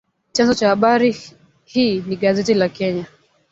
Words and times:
Chanzo 0.31 0.53
cha 0.53 0.67
habari 0.69 1.17
hii 1.65 2.01
ni 2.07 2.15
gazeti 2.15 2.53
la 2.53 2.69
Kenya 2.69 3.05